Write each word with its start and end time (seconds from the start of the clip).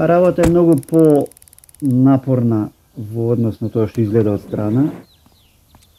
Оваа 0.00 0.08
работа 0.08 0.42
е 0.46 0.50
многу 0.50 0.76
по 0.76 1.28
напорна 1.82 2.70
во 2.96 3.32
однос 3.32 3.58
на 3.60 3.68
тоа 3.68 3.84
што 3.84 4.00
изгледа 4.00 4.32
од 4.38 4.40
страна. 4.40 4.86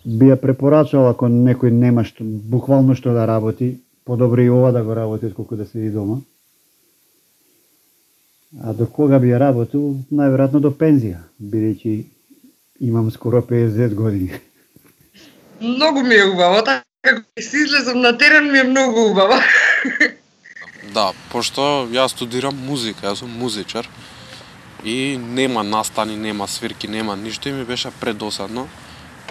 Би 0.06 0.32
ја 0.32 0.40
препорачал 0.42 1.06
ако 1.06 1.28
некој 1.30 1.70
нема 1.70 2.02
што 2.02 2.26
буквално 2.26 2.96
што 2.98 3.14
да 3.14 3.28
работи, 3.30 3.76
подобро 4.04 4.42
и 4.42 4.50
ова 4.50 4.72
да 4.74 4.82
го 4.82 4.96
работи 4.98 5.30
отколку 5.30 5.56
да 5.56 5.68
седи 5.70 5.92
дома. 5.94 6.18
А 8.64 8.74
до 8.74 8.88
кога 8.88 9.20
би 9.20 9.30
ја 9.30 9.38
работил? 9.38 10.02
Најверојатно 10.10 10.64
до 10.66 10.72
пензија, 10.74 11.22
бидејќи 11.38 11.94
имам 12.82 13.12
скоро 13.12 13.44
50 13.46 13.94
години. 13.94 14.32
Многу 15.62 16.02
ми 16.02 16.16
е 16.16 16.26
убаво, 16.26 16.64
така 16.66 17.22
се 17.38 17.58
излезам 17.58 18.02
на 18.02 18.18
терен 18.18 18.52
ми 18.52 18.58
е 18.58 18.64
многу 18.64 19.12
убаво. 19.12 19.38
Да, 20.90 21.12
пошто 21.32 21.88
јас 21.94 22.16
студирам 22.16 22.58
музика, 22.58 23.08
јас 23.08 23.22
сум 23.22 23.30
музичар 23.38 23.88
и 24.84 25.18
нема 25.18 25.64
настани, 25.64 26.18
нема 26.18 26.48
свирки, 26.48 26.88
нема 26.88 27.16
ништо 27.16 27.50
и 27.50 27.54
ми 27.54 27.66
беше 27.66 27.92
предосадно. 27.92 28.68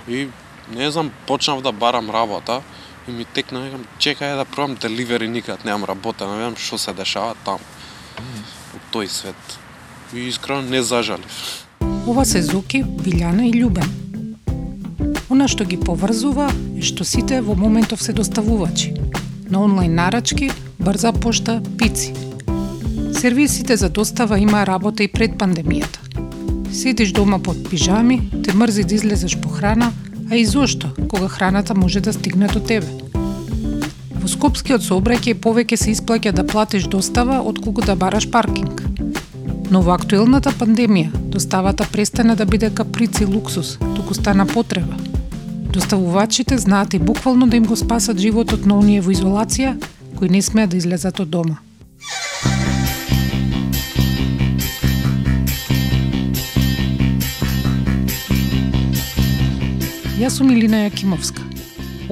И 0.09 0.29
не 0.71 0.91
знам, 0.91 1.11
почнав 1.27 1.63
да 1.63 1.73
барам 1.73 2.11
работа 2.11 2.63
и 3.09 3.11
ми 3.11 3.25
текна, 3.25 3.61
викам, 3.61 3.85
чекај 3.99 4.37
да 4.37 4.45
пробам 4.45 4.77
деливери 4.77 5.29
никад 5.29 5.65
немам 5.65 5.85
работа, 5.85 6.27
не 6.31 6.39
знам 6.39 6.57
што 6.57 6.79
се 6.79 6.93
дешава 6.95 7.35
таму. 7.45 7.61
во 8.73 8.79
тој 8.93 9.09
свет. 9.09 9.59
И 10.15 10.29
искрено 10.29 10.62
не 10.62 10.83
зажалив. 10.83 11.67
Ова 12.07 12.25
се 12.25 12.43
Зуки, 12.43 12.83
Билјана 12.85 13.47
и 13.48 13.53
Љубен. 13.55 13.87
Она 15.31 15.47
што 15.48 15.65
ги 15.65 15.79
поврзува 15.79 16.51
е 16.77 16.83
што 16.83 17.05
сите 17.05 17.41
во 17.41 17.55
моментов 17.55 18.03
се 18.03 18.12
доставувачи. 18.12 18.95
На 19.51 19.62
онлайн 19.62 19.95
нарачки, 19.95 20.51
брза 20.81 21.12
пошта, 21.12 21.62
пици. 21.78 22.14
Сервисите 23.12 23.77
за 23.77 23.89
достава 23.89 24.39
има 24.39 24.67
работа 24.67 25.03
и 25.03 25.09
пред 25.09 25.36
пандемијата. 25.36 25.98
Седиш 26.73 27.12
дома 27.12 27.39
под 27.39 27.70
пижами, 27.70 28.31
те 28.45 28.55
мрзи 28.55 28.84
да 28.84 28.95
излезеш 28.95 29.36
по 29.36 29.48
храна, 29.48 29.92
а 30.31 30.36
и 30.36 30.47
зошто, 30.47 30.89
кога 31.08 31.28
храната 31.28 31.75
може 31.75 32.01
да 32.01 32.12
стигне 32.12 32.47
до 32.47 32.61
тебе. 32.61 32.86
Во 34.20 34.28
Скопскиот 34.28 34.84
сообраќај 34.84 35.36
повеќе 35.41 35.77
се 35.77 35.92
исплаќа 35.92 36.33
да 36.33 36.47
платиш 36.47 36.89
достава 36.89 37.41
од 37.45 37.61
колку 37.61 37.84
да 37.84 37.97
бараш 37.97 38.31
паркинг. 38.31 38.83
Но 39.70 39.83
во 39.83 39.92
актуелната 39.95 40.51
пандемија, 40.51 41.12
доставата 41.12 41.84
престана 41.92 42.36
да 42.36 42.47
биде 42.47 42.70
каприци 42.70 43.25
луксус, 43.25 43.78
туку 43.97 44.14
стана 44.14 44.47
потреба. 44.47 44.97
Доставувачите 45.73 46.58
знаат 46.58 46.95
и 46.95 46.98
буквално 46.98 47.47
да 47.47 47.56
им 47.56 47.64
го 47.64 47.77
спасат 47.77 48.19
животот 48.19 48.67
на 48.67 48.78
оние 48.78 49.01
во 49.01 49.12
изолација, 49.12 49.77
кои 50.21 50.29
не 50.29 50.43
смеат 50.43 50.71
да 50.71 50.77
излезат 50.77 51.17
од 51.21 51.31
дома. 51.33 51.57
Јас 60.21 60.37
сум 60.37 60.51
Илина 60.53 60.83
Јакимовска. 60.85 61.41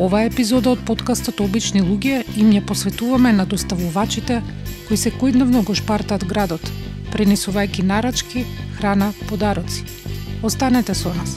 Ова 0.00 0.22
епизода 0.24 0.72
од 0.72 0.86
подкастот 0.88 1.42
Обични 1.44 1.82
луѓе 1.84 2.22
им 2.40 2.48
ја 2.56 2.64
посветуваме 2.64 3.34
на 3.36 3.44
доставувачите 3.44 4.40
кои 4.88 4.96
секојдневно 4.96 5.60
го 5.68 5.76
шпартат 5.76 6.24
градот, 6.24 6.64
пренесувајќи 7.12 7.84
нарачки, 7.84 8.46
храна, 8.78 9.12
подароци. 9.28 9.84
Останете 10.40 10.94
со 10.94 11.12
нас. 11.12 11.36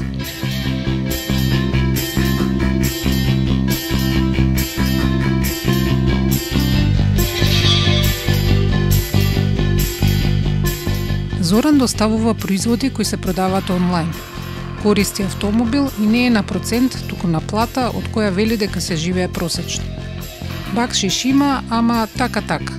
Зоран 11.51 11.77
доставува 11.77 12.33
производи 12.33 12.89
кои 12.89 13.05
се 13.05 13.17
продаваат 13.17 13.69
онлайн. 13.69 14.07
Користи 14.83 15.23
автомобил 15.23 15.87
и 16.03 16.05
не 16.07 16.25
е 16.25 16.29
на 16.29 16.43
процент, 16.43 17.05
туку 17.09 17.27
на 17.27 17.41
плата 17.41 17.89
од 17.91 18.07
која 18.15 18.29
вели 18.31 18.55
дека 18.57 18.79
се 18.81 18.95
живее 18.95 19.27
просечно. 19.27 19.83
Бакшиш 20.75 21.25
има, 21.25 21.59
ама 21.69 22.07
така-така. 22.17 22.73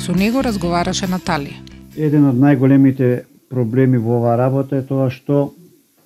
Со 0.00 0.16
него 0.16 0.40
разговараше 0.40 1.10
Наталија. 1.12 1.60
Еден 1.92 2.24
од 2.32 2.40
најголемите 2.40 3.26
проблеми 3.52 4.00
во 4.00 4.16
оваа 4.16 4.40
работа 4.40 4.80
е 4.80 4.86
тоа 4.88 5.10
што 5.12 5.52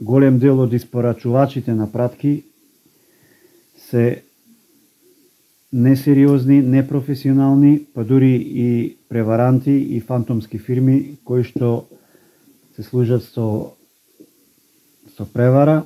голем 0.02 0.42
дел 0.42 0.66
од 0.66 0.74
испорачувачите 0.74 1.78
на 1.78 1.86
пратки 1.86 2.42
се 3.86 4.24
несериозни, 5.74 6.62
непрофесионални, 6.62 7.80
па 7.94 8.04
дури 8.04 8.34
и 8.34 8.96
преваранти 9.08 9.72
и 9.72 10.00
фантомски 10.00 10.58
фирми 10.58 11.18
кои 11.26 11.42
што 11.42 11.86
се 12.76 12.86
служат 12.86 13.26
со 13.26 13.74
со 15.16 15.26
превара 15.26 15.82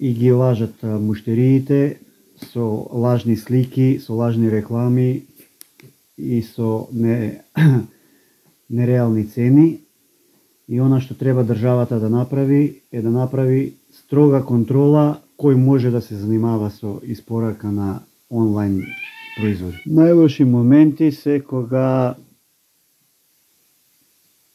и 0.00 0.12
ги 0.14 0.32
лажат 0.32 0.72
муштериите 0.82 2.00
со 2.52 2.88
лажни 2.92 3.36
слики, 3.36 4.00
со 4.00 4.14
лажни 4.14 4.48
реклами 4.48 5.24
и 6.16 6.40
со 6.42 6.88
не, 6.92 7.42
нереални 8.70 9.24
цени. 9.24 9.80
И 10.68 10.78
она 10.80 11.00
што 11.00 11.14
треба 11.14 11.44
државата 11.44 12.00
да 12.00 12.08
направи 12.08 12.80
е 12.92 13.02
да 13.02 13.10
направи 13.10 13.74
строга 13.92 14.40
контрола 14.40 15.20
кој 15.36 15.60
може 15.60 15.90
да 15.90 16.00
се 16.00 16.16
занимава 16.16 16.70
со 16.70 17.00
испорака 17.04 17.68
на 17.68 18.00
онлайн 18.30 18.82
производи. 19.36 19.82
Најлоши 19.86 20.44
моменти 20.44 21.10
се 21.12 21.40
кога 21.40 22.16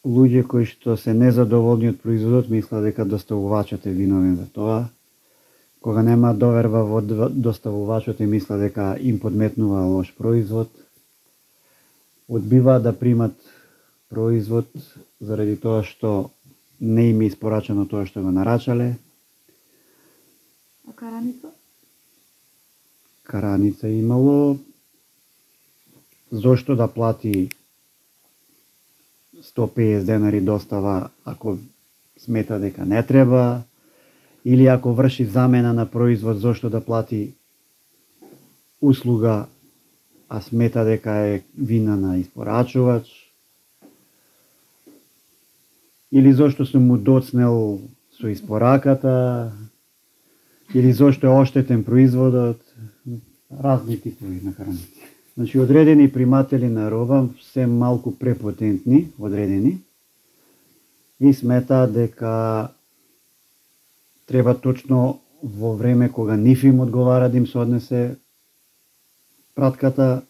луѓе 0.04 0.44
кои 0.48 0.66
што 0.68 0.98
се 1.00 1.14
незадоволни 1.14 1.94
од 1.94 2.02
производот 2.04 2.50
мислат 2.52 2.84
дека 2.84 3.06
доставувачот 3.06 3.86
е 3.88 3.96
виновен 3.96 4.36
за 4.36 4.48
тоа. 4.52 4.90
Кога 5.84 6.04
нема 6.04 6.34
доверба 6.34 6.84
во 6.84 7.02
доставувачот 7.02 8.20
и 8.20 8.26
мислат 8.26 8.60
дека 8.60 8.96
им 9.00 9.20
подметнува 9.20 9.86
лош 9.88 10.14
производ, 10.16 10.70
одбива 12.28 12.80
да 12.80 12.94
примат 12.94 13.34
производ 14.10 14.68
заради 15.20 15.56
тоа 15.58 15.84
што 15.84 16.32
не 16.80 17.10
им 17.10 17.22
е 17.22 17.32
испорачено 17.32 17.88
тоа 17.88 18.06
што 18.06 18.22
го 18.22 18.32
нарачале. 18.32 18.96
А 20.88 20.92
караница? 20.92 21.53
Караница 23.34 23.90
имало, 23.90 24.58
зошто 26.32 26.76
да 26.76 26.88
плати 26.88 27.50
150 29.42 30.04
денари 30.04 30.42
достава 30.42 31.10
ако 31.26 31.58
смета 32.18 32.60
дека 32.60 32.86
не 32.86 33.04
треба, 33.04 33.62
или 34.46 34.66
ако 34.68 34.94
врши 34.94 35.26
замена 35.26 35.74
на 35.74 35.86
производ, 35.92 36.40
зошто 36.40 36.70
да 36.70 36.86
плати 36.86 37.34
услуга, 38.82 39.46
а 40.30 40.42
смета 40.42 40.86
дека 40.86 41.12
е 41.12 41.42
вина 41.58 41.96
на 41.96 42.18
испорачувач, 42.18 43.34
или 46.12 46.34
зошто 46.34 46.66
сум 46.66 46.86
му 46.86 46.98
доцнел 46.98 47.82
со 48.22 48.28
испораката, 48.28 49.52
или 50.76 50.94
зошто 50.94 51.28
е 51.28 51.30
оштетен 51.30 51.84
производот, 51.84 52.62
разни 53.64 54.02
типови 54.02 54.42
на 54.44 54.54
храните. 54.54 55.04
Значи, 55.38 55.60
одредени 55.60 56.12
приматели 56.12 56.70
на 56.70 56.92
роба 56.92 57.30
се 57.42 57.68
малку 57.68 58.18
препотентни, 58.20 59.08
одредени, 59.20 59.80
и 61.20 61.34
сметаат 61.34 61.94
дека 61.94 62.70
треба 64.28 64.56
точно 64.62 65.20
во 65.44 65.76
време 65.76 66.10
кога 66.10 66.36
ниф 66.38 66.64
им 66.64 66.80
одговара 66.80 67.30
да 67.30 67.38
им 67.38 67.48
се 67.48 67.58
однесе 67.58 68.16
пратката, 69.56 70.22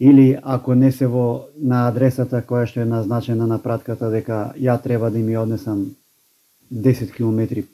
или 0.00 0.38
ако 0.42 0.74
не 0.74 0.92
се 0.92 1.06
во 1.06 1.48
на 1.56 1.88
адресата 1.88 2.40
која 2.40 2.66
што 2.66 2.80
е 2.80 2.88
назначена 2.88 3.46
на 3.46 3.58
пратката 3.58 4.08
дека 4.10 4.52
ја 4.56 4.80
треба 4.82 5.10
да 5.10 5.18
ми 5.18 5.36
однесам 5.36 5.96
10 6.72 7.12
км 7.12 7.64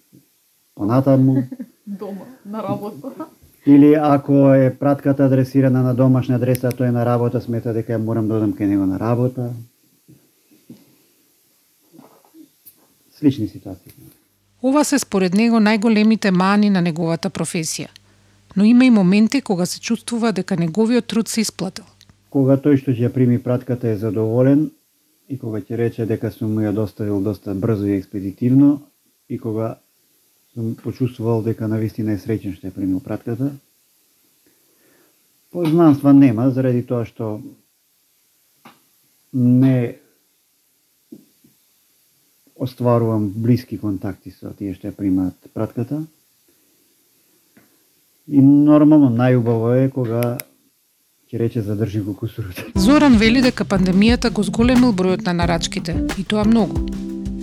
понатаму. 0.77 1.43
Дома, 1.87 2.27
на 2.47 2.63
работа. 2.63 3.27
Или 3.67 3.95
ако 3.95 4.55
е 4.55 4.77
пратката 4.81 5.25
адресирана 5.25 5.83
на 5.83 5.95
домашна 5.95 6.37
адреса, 6.37 6.71
тој 6.71 6.89
е 6.89 6.95
на 6.95 7.07
работа, 7.07 7.41
смета 7.41 7.73
дека 7.75 7.97
ја 7.97 8.03
морам 8.03 8.29
да 8.29 8.39
одам 8.39 8.53
кај 8.55 8.71
него 8.71 8.87
на 8.87 8.99
работа. 8.99 9.51
Слични 13.11 13.49
ситуации. 13.49 13.93
Ова 14.63 14.85
се 14.85 14.99
според 14.99 15.35
него 15.35 15.59
најголемите 15.59 16.31
мани 16.31 16.71
на 16.71 16.83
неговата 16.83 17.31
професија. 17.31 17.89
Но 18.57 18.65
има 18.65 18.85
и 18.85 18.91
моменти 18.91 19.41
кога 19.41 19.67
се 19.67 19.81
чувствува 19.81 20.33
дека 20.33 20.57
неговиот 20.57 21.07
труд 21.07 21.29
се 21.29 21.41
исплатил. 21.41 21.85
Кога 22.31 22.57
тој 22.57 22.79
што 22.83 22.91
ќе 22.91 23.11
прими 23.13 23.39
пратката 23.43 23.89
е 23.89 23.97
задоволен 23.97 24.71
и 25.29 25.39
кога 25.39 25.59
ќе 25.59 25.77
рече 25.77 26.07
дека 26.07 26.31
сум 26.31 26.55
му 26.55 26.61
ја 26.61 26.73
доставил 26.73 27.21
доста 27.21 27.55
брзо 27.55 27.87
и 27.87 27.99
експедитивно 27.99 28.81
и 29.29 29.39
кога 29.39 29.79
сум 30.57 30.75
почувствувал 30.75 31.43
дека 31.45 31.69
навистина 31.69 32.17
е 32.17 32.21
среќен 32.21 32.57
што 32.57 32.71
ја 32.71 32.73
примил 32.73 33.01
пратката. 33.05 33.51
Познанства 35.53 36.15
нема 36.17 36.49
заради 36.51 36.81
тоа 36.83 37.05
што 37.05 37.43
не 39.37 39.99
остварувам 42.57 43.29
блиски 43.37 43.77
контакти 43.77 44.33
со 44.33 44.55
тие 44.57 44.73
што 44.73 44.89
ја 44.89 44.97
примаат 44.97 45.53
пратката. 45.53 46.01
И 48.27 48.41
нормално 48.41 49.13
најубаво 49.13 49.77
е 49.85 49.91
кога 49.93 50.39
ќе 51.29 51.39
рече 51.39 51.61
задржи 51.61 52.01
го 52.01 52.17
кусурот. 52.17 52.65
Зоран 52.75 53.21
вели 53.21 53.45
дека 53.45 53.69
пандемијата 53.69 54.33
го 54.33 54.43
зголемил 54.43 54.97
бројот 54.97 55.29
на 55.29 55.37
нарачките, 55.45 56.01
и 56.17 56.25
тоа 56.25 56.49
многу. 56.49 56.89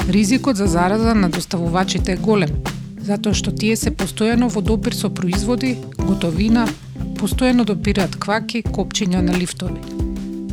Ризикот 0.10 0.58
за 0.58 0.66
зараза 0.68 1.14
на 1.16 1.30
доставувачите 1.30 2.14
е 2.14 2.18
голем, 2.18 2.52
затоа 3.04 3.36
што 3.36 3.52
тие 3.52 3.76
се 3.76 3.92
постојано 3.92 4.48
во 4.54 4.62
допир 4.64 4.96
со 4.96 5.10
производи, 5.12 5.76
готовина, 6.00 6.66
постојано 7.20 7.66
допираат 7.68 8.16
кваки, 8.16 8.64
копчиња 8.64 9.22
на 9.22 9.36
лифтови. 9.38 9.82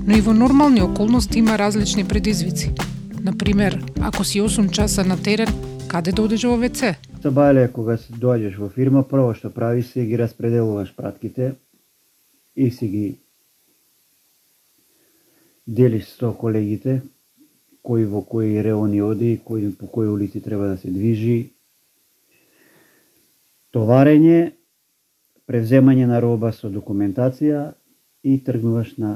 Но 0.06 0.16
и 0.16 0.20
во 0.20 0.34
нормални 0.34 0.82
околности 0.82 1.38
има 1.38 1.58
различни 1.58 2.04
предизвици. 2.04 2.72
Например, 3.22 3.78
ако 4.00 4.24
си 4.24 4.40
8 4.40 4.70
часа 4.70 5.04
на 5.04 5.16
терен, 5.22 5.48
каде 5.88 6.12
да 6.12 6.22
одиш 6.22 6.44
во 6.44 6.56
ВЦ? 6.58 6.96
Табале, 7.22 7.68
кога 7.68 7.96
се 7.96 8.12
доаѓаш 8.12 8.58
во 8.58 8.68
фирма, 8.68 9.02
прво 9.04 9.34
што 9.34 9.50
правиш 9.52 9.92
се 9.92 10.06
ги 10.06 10.18
распределуваш 10.18 10.94
пратките 10.96 11.54
и 12.56 12.70
си 12.70 12.88
ги 12.88 13.06
делиш 15.66 16.08
со 16.18 16.32
колегите, 16.32 17.02
кој 17.84 18.08
во 18.10 18.22
кои 18.22 18.58
реони 18.62 19.02
оди, 19.02 19.38
кој 19.38 19.70
по 19.76 19.86
кои 19.86 20.08
улици 20.08 20.40
треба 20.40 20.66
да 20.72 20.76
се 20.76 20.90
движи. 20.90 21.52
Товарење, 23.70 24.52
превземање 25.46 26.06
на 26.10 26.20
роба 26.22 26.50
со 26.52 26.70
документација 26.70 27.72
и 28.22 28.36
тргнуваш 28.44 28.96
на 28.98 29.12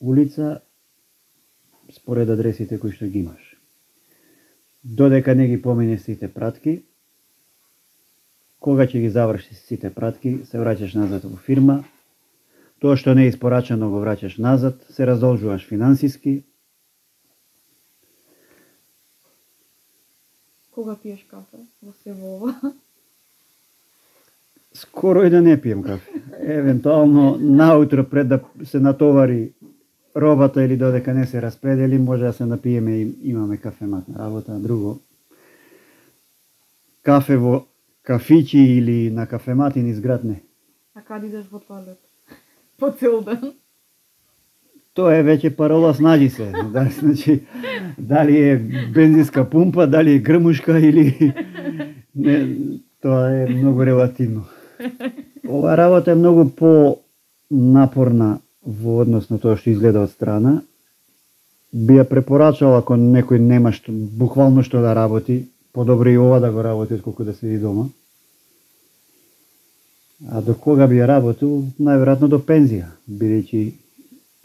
улица 0.00 0.60
според 1.92 2.30
адресите 2.30 2.78
кои 2.78 2.92
што 2.92 3.08
ги 3.08 3.24
имаш. 3.24 3.40
Додека 4.84 5.34
не 5.34 5.48
ги 5.48 5.60
помине 5.62 5.98
сите 5.98 6.28
пратки, 6.28 6.82
кога 8.60 8.84
ќе 8.84 9.00
ги 9.00 9.10
завршиш 9.10 9.64
сите 9.64 9.90
пратки, 9.90 10.38
се 10.44 10.60
враќаш 10.60 10.96
назад 11.00 11.24
во 11.24 11.36
фирма, 11.36 11.82
тоа 12.80 12.96
што 13.00 13.14
не 13.16 13.24
е 13.24 13.32
испорачано 13.32 13.88
го 13.92 14.04
враќаш 14.04 14.36
назад, 14.38 14.84
се 14.92 15.08
раздолжуваш 15.08 15.64
финансиски, 15.68 16.42
Кога 20.74 20.96
пиеш 20.98 21.20
кафе 21.30 21.60
во 21.82 21.92
се 22.02 22.12
во 22.12 22.34
ова? 22.36 22.54
скоро 24.76 25.22
и 25.22 25.30
да 25.30 25.42
не 25.42 25.60
пием 25.60 25.82
кафе. 25.82 26.10
Евентуално 26.40 27.36
наутро 27.40 28.04
пред 28.04 28.28
да 28.28 28.40
се 28.64 28.80
натовари 28.80 29.52
робата 30.16 30.64
или 30.64 30.76
додека 30.76 31.14
не 31.14 31.26
се 31.26 31.42
распредели, 31.42 31.98
може 31.98 32.24
да 32.24 32.32
се 32.32 32.46
напиеме 32.46 32.96
и 32.96 33.14
имаме 33.22 33.56
кафемат 33.56 34.08
на 34.08 34.24
работа, 34.24 34.58
друго. 34.58 35.00
Кафе 37.02 37.36
во 37.36 37.66
кафичи 38.02 38.58
или 38.58 39.10
на 39.10 39.26
кафемати 39.26 39.82
низ 39.82 40.00
град 40.00 40.24
не. 40.24 40.42
А 40.94 41.02
каде 41.02 41.26
идеш 41.26 41.46
во 41.52 41.58
тоалет? 41.58 41.98
По 42.78 42.90
цел 42.90 43.20
ден. 43.22 43.52
Тоа 44.94 45.16
е 45.18 45.24
веќе 45.26 45.50
парола 45.56 45.94
снаđи 45.94 46.28
се. 46.30 46.52
Да, 46.72 46.86
значи, 47.00 47.40
дали 47.98 48.38
е 48.38 48.56
бензинска 48.94 49.50
пумпа, 49.50 49.86
дали 49.86 50.14
е 50.14 50.18
грмушка 50.18 50.78
или... 50.78 51.34
Не, 52.14 52.56
тоа 53.02 53.30
е 53.30 53.46
многу 53.50 53.86
релативно. 53.86 54.44
Ова 55.48 55.76
работа 55.76 56.12
е 56.12 56.14
многу 56.14 56.48
по 56.50 56.98
напорна 57.50 58.38
во 58.64 59.00
однос 59.02 59.28
на 59.30 59.38
тоа 59.38 59.56
што 59.56 59.70
изгледа 59.70 60.04
од 60.06 60.10
страна. 60.10 60.62
Би 61.72 61.98
ја 61.98 62.06
препорачал 62.08 62.76
ако 62.78 62.96
некој 62.96 63.38
нема 63.42 63.72
што, 63.72 63.92
буквално 63.92 64.62
што 64.62 64.80
да 64.80 64.94
работи, 64.94 65.44
подобро 65.72 66.10
и 66.10 66.18
ова 66.18 66.40
да 66.40 66.50
го 66.52 66.62
работи 66.62 66.94
отколку 66.94 67.24
да 67.24 67.34
седи 67.34 67.58
дома. 67.58 67.88
А 70.30 70.40
до 70.40 70.54
кога 70.54 70.86
би 70.86 71.00
ја 71.02 71.06
работил? 71.10 71.64
Најверојатно 71.80 72.28
до 72.28 72.38
пензија, 72.38 72.88
бидејќи 73.10 73.72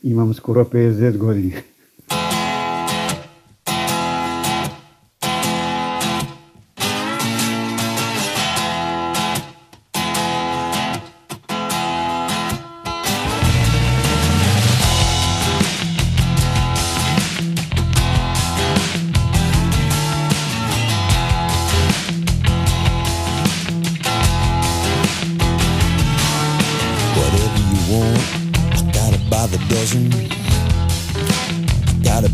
имам 0.03 0.33
скоро 0.33 0.65
50 0.65 1.17
години. 1.17 1.55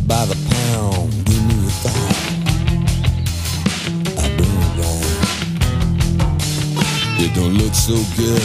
By 0.07 0.25
the 0.25 0.35
pound. 0.53 1.09
Give 1.25 1.43
me 1.47 1.55
a 1.65 1.69
thought. 1.81 2.15
I 4.21 4.25
bring 4.37 4.55
it 4.65 4.77
round. 4.81 5.05
It 7.19 7.33
don't 7.33 7.55
look 7.57 7.73
so 7.73 7.95
good 8.15 8.43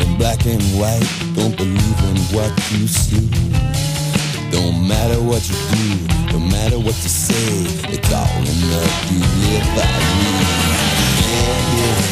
in 0.00 0.16
black 0.16 0.46
and 0.46 0.62
white. 0.78 1.08
Don't 1.34 1.56
believe 1.56 2.00
in 2.10 2.16
what 2.34 2.52
you 2.72 2.86
see. 2.86 3.28
Don't 4.50 4.86
matter 4.86 5.20
what 5.20 5.48
you 5.48 5.56
do, 5.76 5.86
no 6.32 6.38
matter 6.38 6.78
what 6.78 6.96
you 7.02 7.10
say. 7.10 7.66
It's 7.92 8.12
all 8.12 8.42
enough 8.54 9.08
to 9.08 9.14
live 9.42 9.68
by 9.76 9.86
me. 10.18 10.32
Yeah, 11.20 11.72
yeah. 11.76 12.02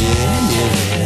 Yeah, 0.00 0.50
yeah. 0.50 0.99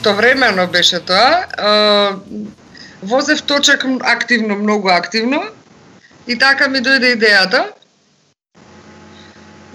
Истовремено 0.00 0.66
беше 0.66 1.00
тоа. 1.00 2.16
Возев 3.02 3.42
точак 3.42 3.84
активно, 4.00 4.56
многу 4.56 4.88
активно. 4.88 5.42
И 6.26 6.38
така 6.38 6.68
ми 6.68 6.80
дојде 6.80 7.10
идејата. 7.16 7.66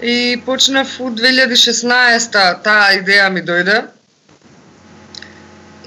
И 0.02 0.42
почнав 0.46 0.90
у 0.98 1.12
2016 1.14 2.62
таа 2.64 2.88
идеја 2.98 3.28
ми 3.30 3.44
дојде. 3.46 3.84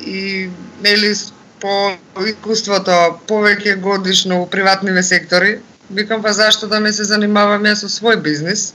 И 0.08 0.50
нели 0.84 1.12
по 1.60 1.92
искуството 2.24 3.20
повеќе 3.28 3.76
годишно 3.76 4.40
у 4.42 4.48
приватниве 4.48 5.04
сектори, 5.04 5.60
викам 5.92 6.24
па 6.24 6.32
зашто 6.34 6.68
да 6.68 6.80
не 6.80 6.94
се 6.94 7.04
занимавам 7.04 7.68
јас 7.68 7.84
со 7.84 7.92
свој 7.92 8.24
бизнис, 8.24 8.74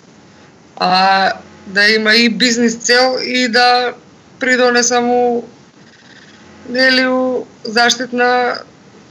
а 0.76 1.32
да 1.66 1.88
има 1.88 2.14
и 2.14 2.28
бизнис 2.28 2.76
цел 2.76 3.16
и 3.24 3.48
да 3.48 3.94
придонесам 4.40 5.10
у 5.10 5.42
нели 6.68 7.06
у 7.06 7.44
заштитна 7.64 8.58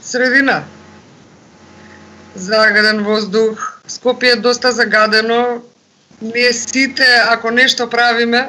средина. 0.02 0.62
Загаден 2.34 3.04
воздух, 3.04 3.74
Скопје 3.88 4.32
е 4.32 4.36
доста 4.36 4.72
загадено. 4.72 5.62
Ние 6.22 6.52
сите, 6.52 7.04
ако 7.28 7.50
нешто 7.50 7.84
правиме, 7.90 8.48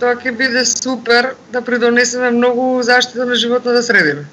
тоа 0.00 0.16
ќе 0.20 0.32
биде 0.36 0.64
супер 0.68 1.34
да 1.52 1.62
придонесеме 1.64 2.30
многу 2.30 2.82
заштита 2.82 3.26
на 3.26 3.34
животната 3.34 3.72
да 3.72 3.82
средина. 3.82 4.26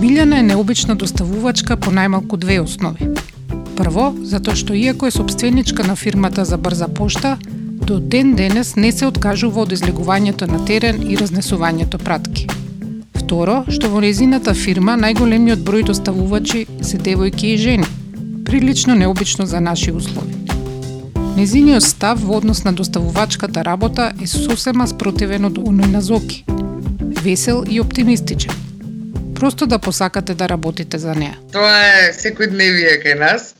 Билјана 0.00 0.40
е 0.40 0.48
необична 0.48 0.96
доставувачка 0.96 1.76
по 1.76 1.92
најмалку 1.92 2.36
две 2.40 2.60
основи. 2.60 3.10
Прво, 3.76 4.14
затоа 4.24 4.56
што 4.56 4.72
иако 4.72 5.06
е 5.06 5.12
собственичка 5.12 5.84
на 5.84 5.96
фирмата 5.96 6.44
за 6.44 6.56
брза 6.56 6.88
пошта, 6.88 7.36
до 7.86 8.00
ден 8.00 8.34
денес 8.34 8.76
не 8.76 8.92
се 8.92 9.06
откажува 9.06 9.62
од 9.62 9.72
излегувањето 9.72 10.48
на 10.50 10.58
терен 10.66 10.98
и 11.06 11.16
разнесувањето 11.16 12.00
пратки. 12.02 12.46
Второ, 13.14 13.60
што 13.70 13.90
во 13.92 14.00
незината 14.02 14.54
фирма 14.58 14.96
најголемиот 14.98 15.62
број 15.62 15.86
доставувачи 15.86 16.64
се 16.82 16.98
девојки 16.98 17.52
и 17.54 17.56
жени. 17.62 17.86
Прилично 18.44 18.94
необично 18.94 19.46
за 19.46 19.60
наши 19.60 19.92
услови. 19.92 20.34
Незиниот 21.36 21.82
став 21.82 22.18
во 22.18 22.40
однос 22.40 22.64
на 22.64 22.72
доставувачката 22.72 23.64
работа 23.64 24.12
е 24.22 24.26
сосема 24.26 24.86
спротивен 24.90 25.46
од 25.46 25.58
оној 25.58 25.90
на 25.92 26.02
Зоки. 26.02 26.44
Весел 27.22 27.64
и 27.70 27.80
оптимистичен. 27.80 28.52
Просто 29.34 29.66
да 29.66 29.78
посакате 29.78 30.34
да 30.34 30.48
работите 30.48 30.98
за 30.98 31.14
неа. 31.14 31.38
Тоа 31.52 31.70
е 32.02 32.10
секојдневие 32.18 32.98
кај 33.04 33.18
нас. 33.20 33.55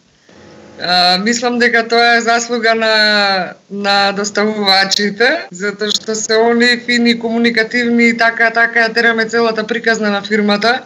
А, 0.83 1.19
мислам 1.19 1.59
дека 1.59 1.89
тоа 1.89 2.17
е 2.17 2.21
заслуга 2.21 2.75
на 2.75 3.55
на 3.71 4.13
доставувачите, 4.13 5.49
затоа 5.51 5.89
што 5.89 6.15
се 6.15 6.37
они 6.37 6.77
фини, 6.85 7.15
комуникативни 7.19 8.11
и 8.13 8.17
така 8.17 8.51
така 8.51 8.85
ја 8.85 8.93
тераме 8.93 9.25
целата 9.25 9.65
приказна 9.67 10.11
на 10.11 10.21
фирмата. 10.23 10.83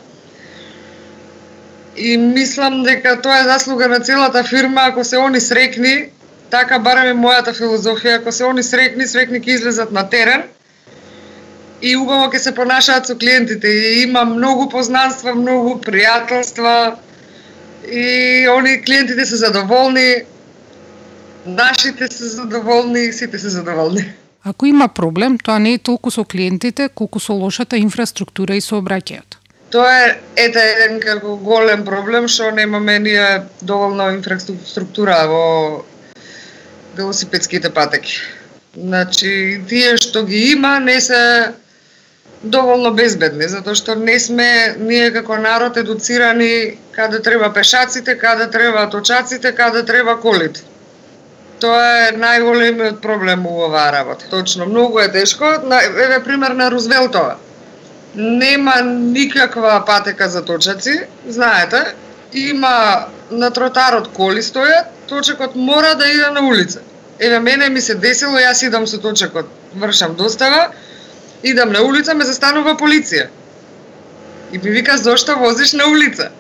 И 1.97 2.17
мислам 2.17 2.83
дека 2.83 3.21
тоа 3.23 3.41
е 3.41 3.45
заслуга 3.51 3.89
на 3.89 4.01
целата 4.01 4.45
фирма 4.45 4.87
ако 4.87 5.05
се 5.05 5.19
они 5.19 5.41
срекни, 5.41 6.11
така 6.51 6.79
барем 6.79 7.11
е 7.11 7.21
мојата 7.27 7.51
филозофија, 7.51 8.21
ако 8.21 8.33
се 8.33 8.45
они 8.45 8.63
срекни, 8.63 9.07
срекни 9.07 9.43
ќе 9.43 9.59
излезат 9.59 9.91
на 9.91 10.07
терен 10.09 10.47
и 11.83 11.97
убаво 11.97 12.31
ќе 12.31 12.39
се 12.39 12.55
понашаат 12.55 13.07
со 13.07 13.19
клиентите. 13.19 13.69
И 13.69 14.03
има 14.03 14.25
многу 14.25 14.69
познанства, 14.69 15.35
многу 15.35 15.81
пријателства 15.83 16.95
и 17.91 18.47
они 18.49 18.83
клиентите 18.83 19.27
се 19.27 19.37
задоволни, 19.37 20.15
нашите 21.47 22.09
се 22.09 22.25
задоволни, 22.25 23.13
сите 23.13 23.39
се 23.39 23.49
задоволни. 23.49 24.13
Ако 24.45 24.67
има 24.67 24.89
проблем, 24.89 25.39
тоа 25.39 25.59
не 25.59 25.75
е 25.75 25.79
толку 25.79 26.11
со 26.11 26.25
клиентите, 26.25 26.89
колку 26.89 27.21
со 27.21 27.33
лошата 27.37 27.77
инфраструктура 27.77 28.57
и 28.57 28.65
сообраќајот. 28.65 29.37
Тоа 29.71 29.91
е 30.07 30.07
ете 30.37 30.63
еден 30.75 31.01
како 31.01 31.37
голем 31.37 31.85
проблем 31.85 32.27
што 32.29 32.51
немаме 32.51 32.99
ние 32.99 33.43
доволно 33.63 34.09
инфраструктура 34.17 35.27
во 35.29 35.85
велосипедските 36.97 37.71
патеки. 37.71 38.17
Значи, 38.75 39.61
тие 39.69 39.97
што 39.97 40.25
ги 40.25 40.53
има 40.53 40.79
не 40.81 41.01
се 41.01 41.53
доволно 42.43 42.91
безбедни, 42.97 43.49
затоа 43.49 43.77
што 43.77 43.95
не 43.95 44.17
сме 44.19 44.77
ние 44.79 45.11
како 45.13 45.37
народ 45.37 45.77
едуцирани 45.77 46.79
каде 46.93 47.21
треба 47.21 47.53
пешаците, 47.53 48.17
каде 48.19 48.51
треба 48.51 48.89
точаците, 48.91 49.53
каде 49.53 49.83
треба 49.85 50.17
колите. 50.21 50.63
Тоа 51.61 52.09
е 52.09 52.13
најголемиот 52.17 53.01
проблем 53.05 53.45
во 53.45 53.67
оваа 53.67 53.91
работа. 53.93 54.25
Точно, 54.31 54.67
многу 54.67 54.99
е 54.99 55.09
тешко. 55.13 55.45
Еве 56.05 56.23
пример 56.25 56.51
на 56.57 56.71
Рузвелтова. 56.71 57.37
Нема 58.15 58.81
никаква 58.83 59.85
патека 59.87 60.29
за 60.29 60.45
точаци, 60.45 61.07
знаете, 61.29 61.95
има 62.33 63.07
на 63.31 63.51
тротарот 63.51 64.09
коли 64.15 64.43
стојат, 64.43 64.89
точекот 65.07 65.55
мора 65.55 65.95
да 65.95 66.09
иде 66.09 66.31
на 66.31 66.49
улица. 66.49 66.81
Еве 67.19 67.41
мене 67.41 67.69
ми 67.69 67.81
се 67.81 67.95
десило, 67.95 68.39
јас 68.39 68.67
идам 68.67 68.87
со 68.87 68.99
точекот, 68.99 69.47
вршам 69.75 70.15
достава, 70.15 70.71
идам 71.43 71.73
на 71.73 71.83
улица, 71.83 72.15
ме 72.15 72.25
застанува 72.25 72.77
полиција. 72.77 73.29
И 74.53 74.59
ми 74.59 74.71
вика, 74.71 74.99
зошто 74.99 75.37
возиш 75.39 75.73
на 75.73 75.87
улица? 75.87 76.31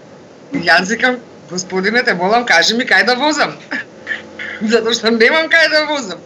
И 0.53 0.59
јас 0.67 0.89
викам, 0.89 1.17
господине, 1.51 2.03
те 2.03 2.15
молам, 2.15 2.45
кажи 2.47 2.75
ми 2.75 2.85
кај 2.85 3.07
да 3.07 3.15
возам. 3.15 3.55
Затоа 4.73 4.95
што 4.95 5.11
немам 5.15 5.49
кај 5.51 5.71
да 5.71 5.87
возам. 5.87 6.19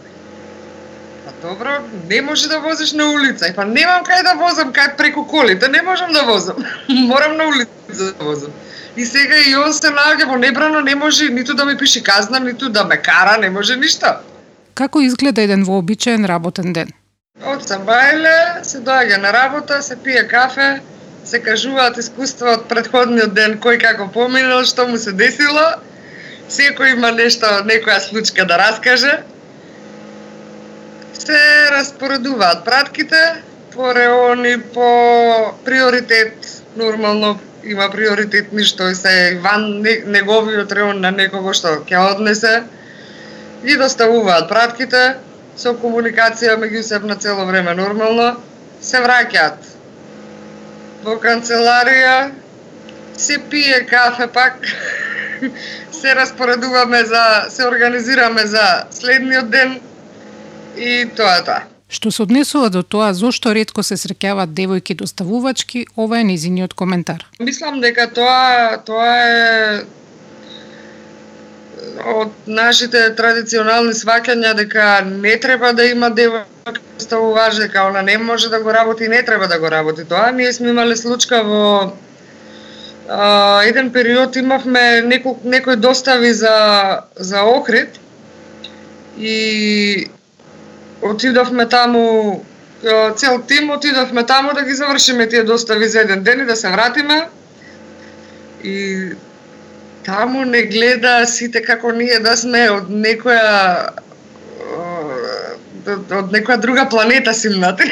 Па 1.25 1.47
добро, 1.47 1.77
не 2.09 2.21
може 2.21 2.47
да 2.49 2.59
возиш 2.59 2.93
на 2.93 3.11
улица. 3.11 3.47
И 3.47 3.55
па 3.55 3.65
немам 3.65 4.03
кај 4.03 4.23
да 4.23 4.35
возам, 4.39 4.73
кај 4.73 4.95
преку 4.97 5.25
колите, 5.25 5.67
не 5.67 5.81
можам 5.81 6.13
да 6.13 6.23
возам. 6.23 6.55
Морам 6.89 7.37
на 7.37 7.47
улица 7.47 8.13
да 8.19 8.25
возам. 8.25 8.51
И 8.97 9.05
сега 9.05 9.35
и 9.47 9.55
он 9.55 9.73
се 9.73 9.91
наоѓа 9.91 10.25
во 10.25 10.37
небрано, 10.39 10.81
не 10.81 10.95
може 10.95 11.29
ниту 11.29 11.53
да 11.53 11.65
ми 11.65 11.77
пише 11.77 12.03
казна, 12.03 12.39
ниту 12.39 12.69
да 12.69 12.85
ме 12.85 12.97
кара, 12.97 13.37
не 13.37 13.49
може 13.49 13.75
ништо. 13.75 14.15
Како 14.73 15.01
изгледа 15.01 15.41
еден 15.41 15.63
вообичаен 15.63 16.25
работен 16.25 16.73
ден? 16.73 16.87
Од 17.43 17.65
Самбајле 17.67 18.63
се 18.63 18.79
доаѓа 18.87 19.17
на 19.19 19.31
работа, 19.35 19.81
се 19.83 19.95
пие 20.03 20.21
кафе, 20.27 20.79
се 21.27 21.39
кажуваат 21.43 21.97
искуства 22.01 22.53
од 22.55 22.63
предходниот 22.69 23.33
ден, 23.35 23.57
кој 23.59 23.77
како 23.81 24.07
поминал, 24.13 24.63
што 24.63 24.87
му 24.87 24.97
се 24.97 25.11
десило. 25.11 25.65
Секој 26.47 26.93
има 26.95 27.11
нешто, 27.11 27.49
некоја 27.67 27.99
случка 27.99 28.45
да 28.49 28.57
раскаже. 28.61 29.17
Се 31.19 31.41
распоредуваат 31.75 32.63
пратките 32.65 33.21
по 33.75 33.91
реони, 33.93 34.55
по 34.73 34.89
приоритет, 35.65 36.49
нормално 36.75 37.39
има 37.63 37.89
приоритетни 37.91 38.63
што 38.63 38.89
се 38.95 39.37
ван 39.43 39.83
неговиот 39.83 40.71
реон 40.71 41.01
на 41.01 41.11
некого 41.11 41.53
што 41.53 41.81
ќе 41.83 42.01
однесе 42.15 42.57
и 43.63 43.75
доставуваат 43.75 44.47
пратките 44.49 45.05
со 45.55 45.73
комуникација 45.79 46.57
меѓусебна 46.59 47.17
цело 47.19 47.45
време 47.47 47.75
нормално, 47.75 48.35
се 48.81 49.01
враќаат 49.03 49.71
во 51.05 51.15
канцеларија, 51.21 52.31
се 53.17 53.39
пие 53.49 53.83
кафе 53.89 54.27
пак, 54.27 54.59
се 55.99 56.15
распоредуваме 56.15 57.03
за, 57.05 57.45
се 57.49 57.67
организираме 57.67 58.45
за 58.45 58.85
следниот 58.91 59.49
ден 59.49 59.79
и 60.77 61.05
тоа 61.15 61.39
е 61.39 61.43
тоа. 61.47 61.61
Што 61.89 62.11
се 62.11 62.23
однесува 62.25 62.69
до 62.73 62.81
тоа 62.83 63.13
зошто 63.13 63.53
ретко 63.53 63.83
се 63.85 63.95
среќаваат 63.95 64.51
девојки 64.57 64.95
доставувачки, 64.97 65.85
ова 65.95 66.19
е 66.19 66.27
низиниот 66.27 66.73
коментар. 66.73 67.23
Мислам 67.39 67.79
дека 67.81 68.09
тоа 68.11 68.81
тоа 68.83 69.11
е 69.21 69.83
од 72.03 72.31
нашите 72.47 73.09
традиционални 73.15 73.93
сваќања 73.93 74.53
дека 74.55 75.01
не 75.05 75.35
треба 75.39 75.71
да 75.73 75.85
има 75.85 76.09
девојка 76.11 76.79
доставувач, 76.97 77.59
дека 77.59 77.85
она 77.89 78.01
не 78.01 78.17
може 78.17 78.49
да 78.49 78.59
го 78.59 78.73
работи 78.73 79.05
и 79.05 79.07
не 79.07 79.23
треба 79.23 79.47
да 79.47 79.59
го 79.59 79.71
работи 79.71 80.05
тоа. 80.05 80.31
Ние 80.31 80.53
сме 80.53 80.69
имале 80.69 80.95
случка 80.95 81.43
во 81.43 81.93
а, 83.09 83.61
еден 83.63 83.91
период 83.91 84.35
имавме 84.35 85.03
некој 85.05 85.43
некој 85.45 85.75
достави 85.75 86.33
за 86.33 87.03
за 87.15 87.43
Охрид 87.43 87.99
и 89.17 90.07
отидовме 91.01 91.69
таму 91.69 92.43
цел 93.15 93.41
тим 93.47 93.69
отидовме 93.71 94.25
таму 94.25 94.53
да 94.53 94.63
ги 94.63 94.73
завршиме 94.73 95.29
тие 95.29 95.43
достави 95.43 95.87
за 95.87 96.01
еден 96.01 96.23
ден 96.23 96.41
и 96.41 96.45
да 96.45 96.55
се 96.55 96.69
вратиме. 96.69 97.27
И 98.63 99.09
таму 100.05 100.45
не 100.45 100.63
гледа 100.69 101.25
сите 101.25 101.61
како 101.65 101.91
ние 101.91 102.19
да 102.19 102.35
сме 102.37 102.67
од 102.69 102.89
некоја 102.89 103.91
од 105.85 106.31
некоја 106.33 106.57
друга 106.61 106.85
планета 106.89 107.33
симнати. 107.33 107.91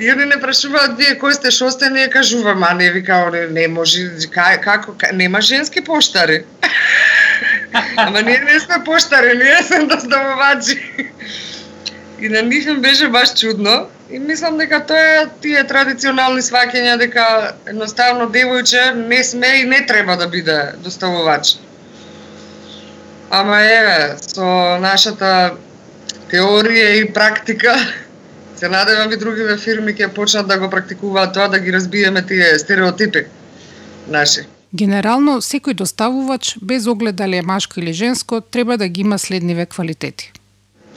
И 0.00 0.08
они 0.08 0.24
не 0.24 0.38
прашуваат 0.40 0.94
вие 0.96 1.12
кој 1.20 1.34
сте, 1.36 1.50
што 1.52 1.68
сте, 1.70 1.90
ние 1.92 2.08
кажуваме, 2.08 2.66
а 2.70 2.74
не 2.74 2.88
вика, 2.90 3.18
не, 3.34 3.42
не 3.52 3.66
може, 3.68 4.06
како, 4.32 4.94
ка, 4.96 5.10
нема 5.12 5.42
женски 5.44 5.84
поштари. 5.84 6.44
Ама 7.96 8.22
ние 8.22 8.40
не 8.40 8.60
сме 8.60 8.80
поштари, 8.84 9.36
ние 9.36 9.58
сме 9.62 9.84
доставувачи. 9.84 10.78
И 12.20 12.28
на 12.28 12.42
нив 12.42 12.66
им 12.66 12.82
беше 12.82 13.08
баш 13.08 13.34
чудно. 13.34 13.86
И 14.10 14.18
мислам 14.18 14.58
дека 14.58 14.86
тоа 14.86 14.98
е 14.98 15.28
тие 15.40 15.64
традиционални 15.66 16.42
сваќања 16.42 16.98
дека 16.98 17.54
едноставно 17.66 18.26
девојче 18.28 18.94
не 18.94 19.24
сме 19.24 19.60
и 19.60 19.64
не 19.64 19.86
треба 19.86 20.16
да 20.16 20.26
биде 20.28 20.72
доставувач. 20.84 21.56
Ама 23.30 23.60
еве, 23.62 24.16
со 24.20 24.78
нашата 24.82 25.54
теорија 26.30 26.94
и 27.00 27.12
практика 27.12 27.76
Се 28.60 28.68
надевам 28.68 29.12
и 29.12 29.16
другиве 29.16 29.54
фирми 29.56 29.94
ќе 29.96 30.10
почнат 30.12 30.48
да 30.48 30.58
го 30.60 30.68
практикуваат 30.68 31.32
тоа, 31.32 31.46
да 31.48 31.58
ги 31.58 31.72
разбиеме 31.72 32.20
тие 32.26 32.58
стереотипи 32.60 33.22
наши. 34.08 34.44
Генерално, 34.76 35.38
секој 35.40 35.72
доставувач, 35.80 36.58
без 36.60 36.86
оглед 36.86 37.16
дали 37.16 37.40
е 37.40 37.42
машко 37.42 37.80
или 37.80 37.92
женско, 37.92 38.40
треба 38.40 38.76
да 38.76 38.88
ги 38.88 39.00
има 39.00 39.18
следниве 39.18 39.66
квалитети. 39.66 40.32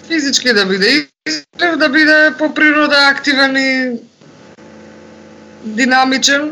Физички 0.08 0.54
да 0.54 0.66
биде 0.66 1.08
издржлив, 1.28 1.78
да 1.78 1.90
биде 1.90 2.34
по 2.38 2.54
природа 2.54 2.96
активен 3.12 3.58
и 3.58 4.00
динамичен 5.64 6.52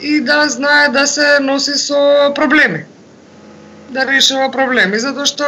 и 0.00 0.20
да 0.20 0.48
знае 0.48 0.88
да 0.88 1.06
се 1.06 1.40
носи 1.40 1.74
со 1.74 2.32
проблеми. 2.34 2.84
Да 3.90 4.06
решава 4.06 4.50
проблеми, 4.52 4.98
затоа 5.00 5.24
што 5.24 5.44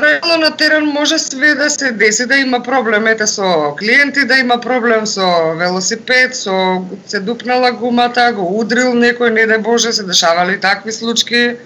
реално 0.00 0.36
на 0.40 0.50
терен 0.56 0.86
може 0.88 1.18
све 1.18 1.54
да 1.54 1.68
се 1.70 1.92
деси, 1.92 2.26
да 2.26 2.36
има 2.36 2.62
проблем 2.62 3.06
ете 3.06 3.26
со 3.26 3.76
клиенти, 3.78 4.24
да 4.24 4.38
има 4.38 4.60
проблем 4.60 5.06
со 5.06 5.52
велосипед, 5.52 6.34
со 6.36 6.84
се 7.06 7.20
дупнала 7.20 7.72
гумата, 7.72 8.32
го 8.32 8.48
удрил 8.60 8.96
некој, 8.96 9.30
не 9.30 9.44
дај 9.44 9.60
Боже, 9.62 9.92
се 9.92 10.02
дешавали 10.02 10.60
такви 10.60 10.92
случаи 10.92 11.56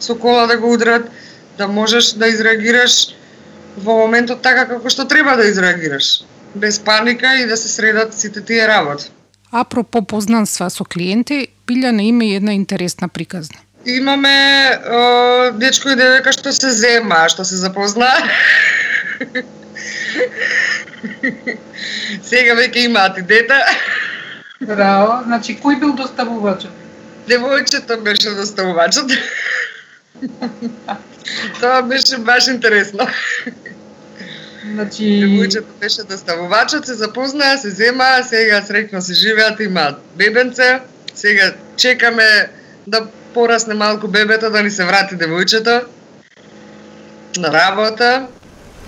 со 0.00 0.16
кола 0.16 0.46
да 0.46 0.56
го 0.56 0.72
удрат, 0.72 1.10
да 1.58 1.68
можеш 1.68 2.12
да 2.12 2.26
изреагираш 2.26 3.17
во 3.84 3.94
моментот 4.02 4.42
така 4.42 4.66
како 4.66 4.90
што 4.90 5.06
треба 5.08 5.36
да 5.36 5.46
изреагираш, 5.48 6.24
без 6.54 6.78
паника 6.78 7.34
и 7.40 7.46
да 7.46 7.56
се 7.56 7.68
средат 7.68 8.14
сите 8.14 8.42
тие 8.44 8.68
работи. 8.68 9.10
Апропо 9.52 10.02
познанства 10.02 10.70
со 10.70 10.84
клиенти, 10.84 11.48
Билјана 11.66 12.02
има 12.02 12.24
и 12.24 12.34
една 12.34 12.52
интересна 12.52 13.08
приказна. 13.08 13.58
Имаме 13.84 14.78
о, 14.84 15.52
дечко 15.52 15.88
и 15.88 15.96
девојка 15.96 16.32
што 16.32 16.52
се 16.52 16.70
зема, 16.70 17.28
што 17.28 17.44
се 17.44 17.56
запозна. 17.56 18.10
Сега 22.28 22.54
веќе 22.58 22.84
имаат 22.88 23.18
и 23.18 23.22
дете. 23.22 23.58
Браво. 24.60 25.22
Значи, 25.24 25.56
кој 25.62 25.78
бил 25.80 25.92
доставувачот? 25.96 26.72
Девојчето 27.28 28.00
беше 28.02 28.34
доставувачот. 28.34 29.12
Тоа 31.60 31.82
беше 31.82 32.18
баш 32.18 32.48
интересно. 32.48 33.06
Значи, 34.74 35.02
Девојчето 35.02 35.80
беше 35.80 36.02
доставувачот, 36.02 36.86
се 36.86 36.94
запознаа, 36.94 37.58
се 37.58 37.70
земаа, 37.70 38.22
сега 38.24 38.60
среќно 38.62 38.98
се 38.98 39.14
живеат, 39.14 39.60
имаат 39.60 40.00
бебенце. 40.16 40.80
Сега 41.14 41.54
чекаме 41.76 42.50
да 42.86 43.06
порасне 43.34 43.74
малку 43.74 44.08
бебето, 44.08 44.50
да 44.50 44.62
ни 44.62 44.70
се 44.70 44.84
врати 44.84 45.14
девојчето 45.14 45.84
на 47.38 47.52
работа. 47.52 48.26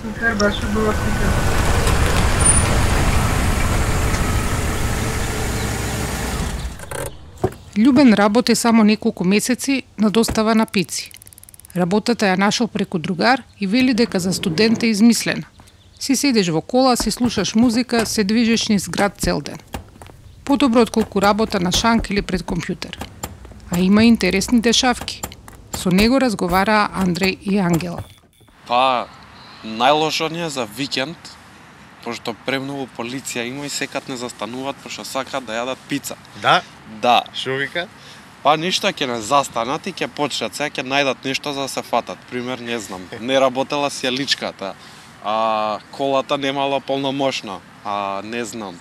супер, 0.03 0.35
баш 0.35 0.55
убава 0.63 0.93
приказна. 0.93 1.51
Љубен 7.79 8.15
работи 8.15 8.55
само 8.55 8.85
неколку 8.85 9.25
месеци 9.25 9.83
на 9.99 10.11
достава 10.11 10.55
на 10.55 10.67
пици. 10.67 11.13
Работата 11.77 12.27
ја 12.27 12.37
нашол 12.37 12.69
преку 12.69 12.99
другар 12.99 13.43
и 13.61 13.67
вели 13.67 13.95
дека 13.95 14.21
за 14.21 14.33
студент 14.33 14.83
е 14.83 14.87
измислена. 14.87 15.47
Си 16.01 16.17
седиш 16.17 16.49
во 16.49 16.61
кола, 16.61 16.97
си 16.97 17.11
слушаш 17.11 17.55
музика, 17.55 18.07
се 18.07 18.25
движиш 18.25 18.69
низ 18.69 18.89
град 18.89 19.13
цел 19.19 19.41
ден. 19.41 19.59
Подобро 20.45 20.81
отколку 20.81 21.23
работа 21.23 21.61
на 21.61 21.73
шанк 21.73 22.11
или 22.11 22.23
пред 22.23 22.43
компјутер. 22.43 22.97
А 23.71 23.79
има 23.79 24.05
интересни 24.05 24.61
дешавки. 24.61 25.23
Со 25.77 25.91
него 25.91 26.21
разговараа 26.21 26.89
Андреј 27.05 27.39
и 27.41 27.59
Ангела. 27.59 28.03
Па, 28.67 29.09
најлошо 29.65 30.33
ни 30.33 30.41
е 30.41 30.49
за 30.49 30.65
викенд, 30.65 31.17
пошто 32.05 32.35
премногу 32.47 32.89
полиција 32.97 33.45
има 33.45 33.67
и 33.67 33.69
секат 33.69 34.09
не 34.09 34.17
застануваат, 34.17 34.77
пошто 34.77 35.05
сакаат 35.05 35.45
да 35.45 35.53
јадат 35.53 35.79
пица. 35.89 36.17
Да? 36.43 36.63
Да, 37.03 37.23
Шо 37.35 37.57
вика? 37.61 37.89
па 38.43 38.57
ништо 38.57 38.89
ќе 38.89 39.07
не 39.07 39.21
застанат 39.21 39.87
и 39.87 39.93
ќе 39.93 40.09
почнат, 40.09 40.57
сега 40.57 40.71
ќе 40.81 40.87
најдат 40.89 41.25
нешто 41.25 41.53
за 41.53 41.67
да 41.67 41.69
се 41.69 41.83
фатат. 41.83 42.19
Пример, 42.31 42.59
не 42.59 42.79
знам, 42.79 43.05
не 43.21 43.41
работела 43.41 43.91
си 43.91 44.11
личката, 44.11 44.75
а 45.25 45.79
колата 45.91 46.39
немала 46.39 46.81
полномошна, 46.81 47.61
а 47.85 48.23
не 48.25 48.45
знам. 48.45 48.81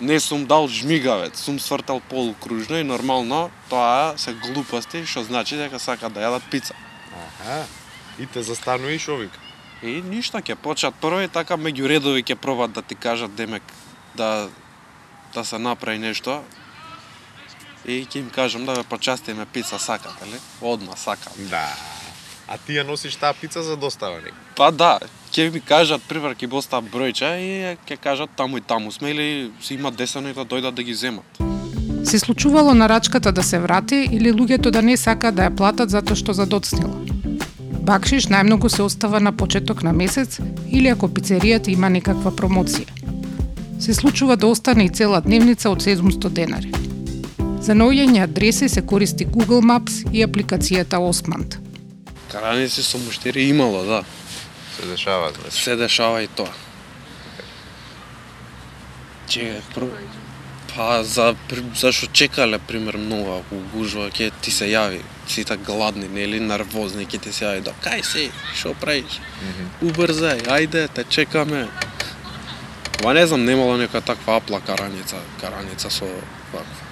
Не 0.00 0.20
сум 0.20 0.46
дал 0.46 0.68
жмигавец, 0.68 1.40
сум 1.40 1.60
свртал 1.60 2.00
полукружно 2.00 2.76
и 2.76 2.84
нормално 2.84 3.50
тоа 3.70 4.14
се 4.16 4.34
глупости, 4.34 5.06
што 5.06 5.24
значи 5.24 5.56
дека 5.56 5.78
сакаат 5.78 6.12
да 6.12 6.20
јадат 6.20 6.50
пица. 6.50 6.74
Аха. 7.16 7.64
И 8.18 8.26
те 8.26 8.42
застанува 8.42 8.92
и 8.92 8.98
шо 8.98 9.16
вика? 9.16 9.38
И 9.82 10.02
ништо 10.02 10.38
ќе 10.38 10.54
почнат 10.54 10.94
прво 11.00 11.20
и 11.24 11.28
така 11.28 11.56
меѓу 11.56 11.88
редови 11.88 12.22
ќе 12.22 12.36
пробат 12.36 12.72
да 12.72 12.82
ти 12.82 12.94
кажат 12.94 13.34
демек 13.34 13.62
да 14.14 14.48
да 15.34 15.44
се 15.44 15.58
направи 15.58 15.98
нешто. 15.98 16.42
И 17.84 18.04
ќе 18.04 18.16
им 18.20 18.30
кажам 18.30 18.64
да 18.66 18.74
ве 18.74 18.82
почастиме 18.82 19.46
пица 19.46 19.78
сакате 19.78 20.26
ли? 20.26 20.40
Одма 20.60 20.96
сакам. 20.96 21.32
Да. 21.36 21.95
А 22.48 22.58
ти 22.58 22.76
ја 22.78 22.86
носиш 22.86 23.16
таа 23.18 23.34
пица 23.34 23.62
за 23.66 23.74
достава 23.76 24.20
некој? 24.22 24.34
Па 24.56 24.70
да, 24.70 24.98
ќе 25.34 25.50
ми 25.50 25.60
кажат 25.60 26.02
пример 26.06 26.36
ќе 26.38 26.46
остават 26.54 26.86
бројче 26.92 27.30
и 27.42 27.50
ќе 27.74 27.96
кажат 27.98 28.30
таму 28.36 28.58
и 28.58 28.62
таму 28.62 28.92
сме 28.92 29.10
или 29.10 29.50
си 29.60 29.74
има 29.74 29.90
десено 29.90 30.30
и 30.30 30.34
да 30.34 30.44
дојдат 30.44 30.74
да 30.78 30.82
ги 30.82 30.94
земат. 30.94 31.26
Се 32.04 32.18
случувало 32.18 32.74
нарачката 32.74 33.32
да 33.32 33.42
се 33.42 33.58
врати 33.58 34.06
или 34.12 34.32
луѓето 34.32 34.70
да 34.70 34.82
не 34.82 34.96
сакаат 34.96 35.34
да 35.34 35.50
ја 35.50 35.56
платат 35.56 35.90
затоа 35.90 36.14
што 36.14 36.32
задоцнила. 36.38 36.94
Бакшиш 37.82 38.30
најмногу 38.30 38.68
се 38.68 38.82
остава 38.82 39.18
на 39.20 39.32
почеток 39.32 39.82
на 39.82 39.92
месец 39.92 40.38
или 40.70 40.88
ако 40.88 41.08
пицеријата 41.08 41.74
има 41.74 41.90
некаква 41.90 42.30
промоција. 42.30 42.86
Се 43.80 43.94
случува 43.94 44.36
да 44.36 44.46
остане 44.46 44.86
и 44.86 44.88
цела 44.88 45.20
дневница 45.20 45.70
од 45.70 45.82
700 45.82 46.30
денари. 46.30 46.70
За 47.60 47.74
наоѓање 47.74 48.22
адреси 48.22 48.68
се 48.68 48.86
користи 48.86 49.26
Google 49.26 49.66
Maps 49.66 50.04
и 50.12 50.22
апликацијата 50.22 51.02
Osmand. 51.02 51.65
Караници 52.32 52.82
со 52.82 52.98
муштери 52.98 53.48
имало, 53.48 53.84
да. 53.84 54.04
Се 54.76 54.86
дешава, 54.86 55.32
значи. 55.40 55.62
Се 55.62 55.76
дешава 55.76 56.22
и 56.22 56.28
тоа. 56.28 56.52
Че, 59.28 59.60
прв... 59.74 59.88
Па, 60.76 61.04
за, 61.04 61.36
зашо 61.76 62.06
чекале, 62.06 62.58
пример, 62.58 62.96
многу, 62.96 63.38
ако 63.38 63.56
гужва, 63.72 64.10
ќе 64.10 64.28
ти 64.44 64.52
се 64.52 64.66
јави, 64.68 65.00
сите 65.28 65.56
гладни, 65.56 66.08
нели, 66.08 66.40
нервозни, 66.40 67.06
ќе 67.06 67.20
ти 67.24 67.32
се 67.32 67.46
јави, 67.46 67.62
да, 67.64 67.72
кај 67.80 68.04
си, 68.04 68.26
шо 68.52 68.74
правиш? 68.76 69.16
Убрзај, 69.80 70.44
ајде, 70.44 70.88
те 70.92 71.04
чекаме. 71.08 71.64
Ма 73.04 73.14
не 73.14 73.26
знам, 73.26 73.44
немало 73.44 73.76
нека 73.76 74.00
таква 74.00 74.36
апла 74.36 74.60
караница, 74.60 75.16
караница 75.40 75.90
со 75.90 76.04
ваква. 76.52 76.86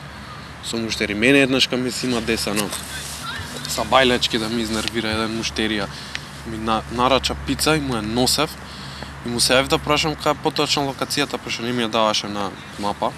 Со 0.64 0.76
муштери. 0.76 1.14
Мене 1.14 1.42
еднашка 1.42 1.76
ми 1.76 1.92
си 1.92 2.06
има 2.06 2.20
десено. 2.20 2.70
Са 3.68 3.84
бајлечки 3.84 4.38
да 4.38 4.48
ми 4.48 4.62
изнервира 4.62 5.14
еден 5.14 5.38
муштерија. 5.38 5.86
Ми 6.46 6.58
на, 6.58 6.82
нарача 6.92 7.34
пица 7.46 7.76
и 7.76 7.80
му 7.80 7.94
ја 7.94 8.00
носев. 8.00 8.50
И 9.26 9.28
му 9.28 9.40
се 9.40 9.62
да 9.62 9.78
прашам 9.78 10.16
кај 10.16 10.36
е 10.36 10.42
поточна 10.42 10.82
локацијата, 10.88 11.38
пошто 11.38 11.62
не 11.62 11.72
ми 11.72 11.84
ја 11.84 11.88
даваше 11.88 12.28
на 12.28 12.50
мапа. 12.78 13.12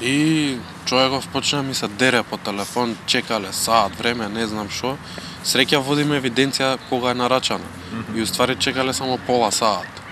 И 0.00 0.58
човеков 0.84 1.28
почна 1.28 1.62
ми 1.62 1.74
се 1.74 1.88
дере 1.88 2.22
по 2.22 2.36
телефон, 2.36 2.96
чекале 3.06 3.52
саат 3.52 3.96
време, 3.98 4.28
не 4.28 4.46
знам 4.46 4.70
што. 4.70 4.96
Среќа 5.44 5.78
водиме 5.78 6.18
евиденција 6.18 6.78
кога 6.88 7.10
е 7.10 7.14
нарачана. 7.14 7.64
И 8.14 8.22
уствари 8.22 8.56
чекале 8.56 8.92
само 8.92 9.18
пола 9.18 9.52
саат. 9.52 10.02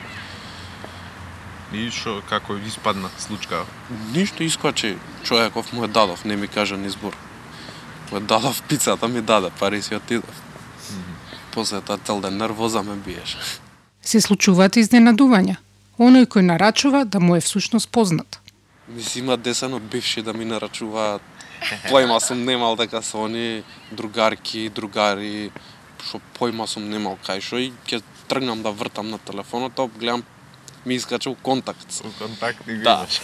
И 1.72 1.90
шо, 1.90 2.20
како 2.28 2.56
испадна 2.56 3.08
случка? 3.18 3.64
Ништо 4.12 4.44
искочи, 4.44 4.96
човеков 5.24 5.72
му 5.72 5.82
ја 5.82 5.88
дадов, 5.88 6.24
не 6.24 6.36
ми 6.36 6.48
кажа 6.48 6.76
ни 6.76 6.90
збор. 6.90 7.16
Ја 8.12 8.20
дадов 8.20 8.62
пицата, 8.68 9.08
ми 9.08 9.22
даде, 9.22 9.50
пари 9.58 9.82
си 9.82 9.94
отидов. 9.94 10.42
После 11.52 11.80
тоа 11.80 11.98
цел 11.98 12.20
ден 12.20 12.36
нервоза 12.36 12.82
ме 12.82 12.96
биеше. 12.96 13.38
Се 14.02 14.20
случуваат 14.20 14.76
изненадувања. 14.76 15.56
Оној 15.98 16.26
кој 16.26 16.44
нарачува 16.44 17.04
да 17.04 17.20
му 17.20 17.36
е 17.36 17.40
всушност 17.40 17.88
познат. 17.88 18.40
Ми 18.88 19.02
си 19.02 19.18
има 19.20 19.36
десен 19.36 19.74
од 19.74 19.82
бивши 19.82 20.22
да 20.22 20.32
ми 20.32 20.44
нарачуваат. 20.44 21.22
Појма 21.88 22.18
сум 22.20 22.44
немал 22.44 22.76
дека 22.76 23.02
се 23.02 23.16
они 23.16 23.62
другарки, 23.92 24.68
другари, 24.68 25.52
што 26.02 26.20
појма 26.38 26.66
сум 26.66 26.88
немал 26.90 27.16
кај 27.24 27.40
шо 27.40 27.60
и 27.62 27.72
ќе 27.86 28.02
тргнам 28.28 28.62
да 28.62 28.72
вртам 28.72 29.10
на 29.10 29.18
телефонот, 29.18 29.74
топ 29.74 29.92
гледам 29.98 30.24
ми 30.86 30.94
искачал 30.94 31.34
контакт. 31.34 31.92
Со 31.92 32.04
контакт 32.18 32.68
и 32.68 32.76
Да. 32.82 33.06
видиш. 33.06 33.20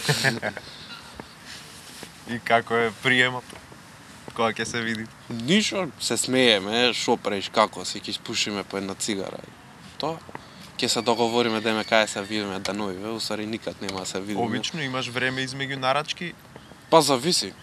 и 2.33 2.39
како 2.39 2.75
е 2.75 2.91
приемот? 3.03 3.43
Кога 4.33 4.51
ќе 4.53 4.65
се 4.65 4.81
види? 4.81 5.05
Ништо, 5.29 5.87
се 5.99 6.17
смееме, 6.17 6.93
шо 6.93 7.17
правиш, 7.17 7.49
како 7.53 7.85
си, 7.85 7.99
ќе 7.99 8.09
испушиме 8.09 8.63
по 8.63 8.77
една 8.77 8.95
цигара. 8.95 9.41
Тоа, 9.97 10.19
ќе 10.77 10.87
се 10.87 11.01
договориме 11.01 11.61
деме 11.61 11.83
кај 11.83 12.05
се 12.05 12.21
видиме 12.21 12.59
да 12.59 12.73
новиве, 12.73 13.09
усари 13.09 13.45
никад 13.45 13.81
нема 13.81 13.99
да 13.99 14.05
се 14.05 14.21
видиме. 14.21 14.45
Обично 14.45 14.81
имаш 14.81 15.09
време 15.09 15.45
измеѓу 15.45 15.75
нарачки, 15.79 16.33
Па 16.89 17.01
зависи. 17.01 17.53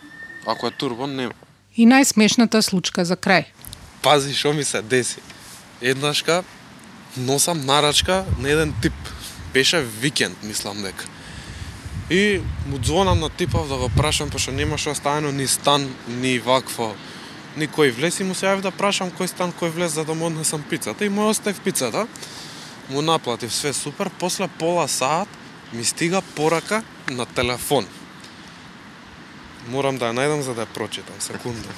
Ако 0.46 0.66
е 0.66 0.70
турбо, 0.70 1.07
нема. 1.07 1.33
И 1.76 1.87
најсмешната 1.87 2.62
случка 2.62 3.05
за 3.05 3.16
крај. 3.16 3.44
Пази 4.02 4.35
што 4.35 4.52
ми 4.55 4.64
се 4.64 4.83
деси. 4.83 5.20
Еднашка 5.83 6.44
носам 7.16 7.66
нарачка 7.66 8.24
на 8.38 8.50
еден 8.50 8.74
тип. 8.83 8.94
Беше 9.52 9.83
викенд, 9.83 10.42
мислам 10.42 10.83
дека. 10.83 11.05
И 12.10 12.40
му 12.66 12.78
звонам 12.82 13.20
на 13.20 13.30
типов 13.30 13.68
да 13.68 13.76
го 13.76 13.88
прашам, 13.88 14.30
пошто 14.30 14.52
немаше 14.52 14.90
оставено 14.90 15.32
ни 15.32 15.46
стан, 15.46 15.94
ни 16.08 16.38
вакво, 16.38 16.94
ни 17.56 17.66
кој 17.66 17.90
влез 17.90 18.20
и 18.20 18.24
му 18.24 18.34
се 18.34 18.46
јавив 18.46 18.62
да 18.62 18.70
прашам 18.70 19.10
кој 19.10 19.26
стан, 19.26 19.50
кој 19.50 19.74
влез 19.74 19.98
за 19.98 20.04
да 20.06 20.14
му 20.14 20.30
однесам 20.30 20.62
пицата 20.62 21.04
и 21.04 21.10
му 21.10 21.26
оставив 21.26 21.60
пицата. 21.60 22.06
Му 22.90 23.02
наплатив 23.02 23.54
све 23.54 23.72
супер, 23.72 24.10
после 24.18 24.48
пола 24.48 24.88
саат 24.88 25.28
ми 25.72 25.84
стига 25.84 26.22
порака 26.22 26.82
на 27.10 27.26
телефон. 27.26 27.86
Морам 29.66 29.98
да 29.98 30.06
ја 30.06 30.14
најдам 30.14 30.46
за 30.46 30.54
да 30.54 30.62
ја 30.62 30.74
прочитам, 30.74 31.18
секунда. 31.18 31.74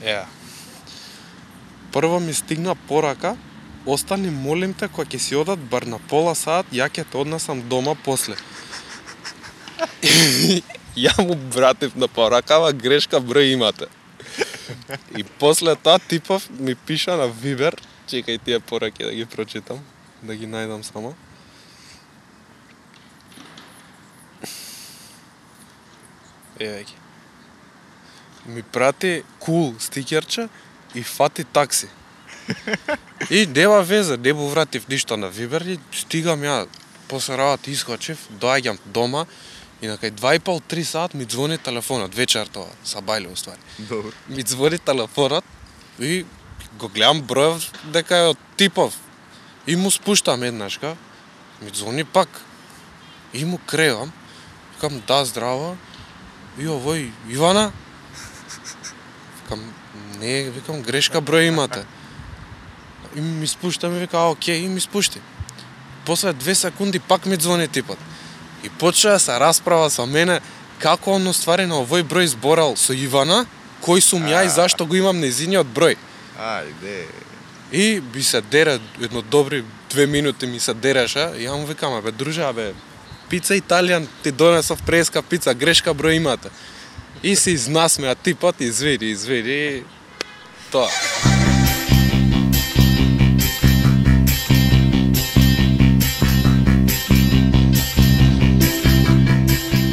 Yeah. 0.00 0.39
Прво 1.92 2.20
ми 2.20 2.34
стигна 2.34 2.74
порака, 2.74 3.36
остани 3.86 4.30
молим 4.30 4.74
те 4.74 4.88
кога 4.88 5.08
ќе 5.08 5.18
си 5.18 5.34
одат 5.34 5.58
бар 5.58 5.82
на 5.82 5.98
пола 5.98 6.34
саат, 6.38 6.66
ја 6.72 6.86
ќе 6.86 7.04
те 7.04 7.18
однесам 7.18 7.62
дома 7.68 7.94
после. 7.94 8.36
ја 10.96 11.14
му 11.22 11.34
братив 11.34 11.96
на 11.96 12.08
поракава 12.08 12.72
грешка 12.72 13.20
број 13.20 13.54
имате. 13.54 13.88
И 15.16 15.24
после 15.24 15.74
тоа 15.76 15.98
типов 15.98 16.50
ми 16.50 16.74
пиша 16.74 17.16
на 17.16 17.26
Вибер, 17.26 17.74
чекај 18.06 18.38
тие 18.44 18.60
пораки 18.60 19.04
да 19.04 19.14
ги 19.14 19.26
прочитам, 19.26 19.82
да 20.22 20.36
ги 20.36 20.46
најдам 20.46 20.82
само. 20.82 21.14
Еве 26.60 26.84
ги. 26.84 26.94
Ми 28.46 28.62
прати 28.62 29.22
кул 29.38 29.72
cool 29.72 29.78
стикерче 29.78 30.48
и 30.94 31.02
фати 31.02 31.44
такси. 31.44 31.88
И 33.30 33.46
нема 33.46 33.82
веза, 33.82 34.16
не 34.16 34.32
му 34.32 34.48
вратив 34.48 34.88
ништо 34.88 35.16
на 35.16 35.28
Вибер 35.28 35.62
и 35.62 35.78
стигам 35.92 36.42
ја 36.42 36.66
после 37.08 37.36
работа 37.36 37.70
искочив, 37.70 38.18
доаѓам 38.30 38.78
дома 38.86 39.26
и 39.82 39.86
на 39.86 39.96
кај 39.98 40.12
2,5-3 40.14 40.82
саат 40.82 41.14
ми 41.14 41.24
звони 41.24 41.58
телефонот, 41.58 42.14
вечер 42.14 42.46
тоа, 42.46 42.68
са 42.84 43.02
бајле 43.02 43.32
уствари. 43.32 43.60
Добро. 43.78 44.12
Ми 44.28 44.42
звони 44.42 44.78
телефонот 44.78 45.44
и 45.98 46.24
го 46.78 46.88
гледам 46.88 47.22
бројот 47.22 47.92
дека 47.92 48.16
е 48.16 48.28
од 48.34 48.38
типов. 48.56 48.94
И 49.66 49.76
му 49.76 49.90
спуштам 49.90 50.42
еднашка, 50.42 50.96
ми 51.62 51.70
звони 51.74 52.04
пак. 52.04 52.28
И 53.34 53.44
му 53.44 53.58
кревам, 53.66 54.12
викам 54.74 55.02
да 55.06 55.24
здраво, 55.24 55.76
и 56.58 56.66
овој 56.66 57.10
Ивана, 57.30 57.70
викам 59.42 59.62
не, 60.20 60.50
викам 60.50 60.82
грешка 60.82 61.20
број 61.20 61.48
имате. 61.48 61.84
И 63.16 63.20
ми 63.20 63.46
спушта, 63.46 63.88
ми 63.88 64.00
вика, 64.00 64.16
а, 64.16 64.30
окей, 64.30 64.56
и 64.56 64.68
ми 64.68 64.80
спушти. 64.80 65.20
После 66.06 66.32
две 66.32 66.54
секунди 66.54 66.98
пак 66.98 67.26
ми 67.26 67.36
звони 67.36 67.68
типот. 67.68 67.98
И 68.64 68.68
почна 68.68 69.10
да 69.10 69.18
се 69.20 69.40
расправа 69.40 69.90
со 69.90 70.06
мене 70.06 70.40
како 70.78 71.16
он 71.16 71.32
ствари 71.32 71.66
на 71.66 71.80
овој 71.80 72.04
број 72.04 72.26
зборал 72.32 72.76
со 72.76 72.92
Ивана, 72.92 73.46
кој 73.84 74.00
сум 74.00 74.28
ја 74.28 74.44
и 74.44 74.52
зашто 74.52 74.86
го 74.86 74.96
имам 74.96 75.20
незиниот 75.20 75.66
број. 75.66 75.96
Ајде. 76.36 77.08
И 77.72 78.00
би 78.00 78.22
се 78.22 78.40
дере 78.40 78.80
едно 79.00 79.22
добри 79.22 79.64
две 79.90 80.06
минути 80.06 80.46
ми 80.46 80.60
се 80.60 80.74
дереше 80.74 81.32
и 81.38 81.46
ја 81.46 81.56
му 81.56 81.66
викам, 81.66 81.94
абе 81.94 82.12
друже, 82.12 82.42
абе 82.42 82.74
пица 83.30 83.54
италијан 83.54 84.06
ти 84.22 84.32
донесов 84.32 84.82
преска 84.82 85.22
пица, 85.22 85.54
грешка 85.54 85.94
број 85.94 86.16
имате. 86.16 86.50
И 87.22 87.36
се 87.36 87.50
изнасмеа 87.50 88.14
типот, 88.14 88.60
изведи, 88.60 89.10
изведи, 89.10 89.84
тоа. 90.70 90.88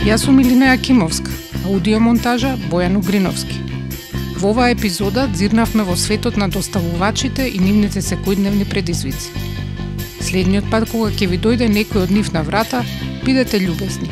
Јас 0.08 0.24
сум 0.24 0.38
Илина 0.40 0.70
Јакимовска, 0.72 1.34
аудиомонтажа 1.68 2.54
Бојан 2.72 2.96
Угриновски. 2.96 3.58
Во 4.38 4.54
оваа 4.54 4.70
епизода 4.72 5.26
дзирнавме 5.34 5.84
во 5.84 5.98
светот 5.98 6.38
на 6.38 6.48
доставувачите 6.48 7.50
и 7.50 7.60
нивните 7.60 8.00
секојдневни 8.06 8.70
предизвици. 8.70 9.34
Следниот 10.22 10.70
пат 10.72 10.88
кога 10.92 11.10
ќе 11.10 11.28
ви 11.34 11.42
дојде 11.42 11.68
некој 11.74 12.06
од 12.06 12.14
нив 12.14 12.32
на 12.38 12.46
врата, 12.48 12.86
бидете 13.26 13.60
љубезни 13.60 14.08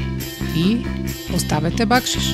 и 0.57 0.81
оставете 1.35 1.85
бакшиш. 1.85 2.33